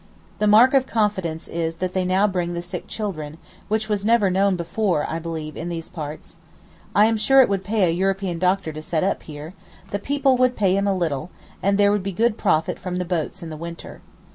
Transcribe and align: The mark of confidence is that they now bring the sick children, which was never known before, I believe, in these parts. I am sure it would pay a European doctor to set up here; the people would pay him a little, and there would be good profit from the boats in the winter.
The 0.39 0.47
mark 0.47 0.73
of 0.73 0.87
confidence 0.87 1.47
is 1.47 1.75
that 1.75 1.93
they 1.93 2.05
now 2.05 2.25
bring 2.25 2.53
the 2.53 2.61
sick 2.63 2.87
children, 2.87 3.37
which 3.67 3.87
was 3.87 4.03
never 4.03 4.31
known 4.31 4.55
before, 4.55 5.07
I 5.07 5.19
believe, 5.19 5.55
in 5.55 5.69
these 5.69 5.89
parts. 5.89 6.37
I 6.95 7.05
am 7.05 7.17
sure 7.17 7.43
it 7.43 7.49
would 7.49 7.63
pay 7.63 7.83
a 7.87 7.91
European 7.93 8.39
doctor 8.39 8.73
to 8.73 8.81
set 8.81 9.03
up 9.03 9.21
here; 9.21 9.53
the 9.91 9.99
people 9.99 10.37
would 10.37 10.55
pay 10.57 10.75
him 10.75 10.87
a 10.87 10.97
little, 10.97 11.29
and 11.61 11.77
there 11.77 11.91
would 11.91 12.01
be 12.01 12.13
good 12.13 12.35
profit 12.35 12.79
from 12.79 12.95
the 12.95 13.05
boats 13.05 13.43
in 13.43 13.51
the 13.51 13.55
winter. 13.57 14.01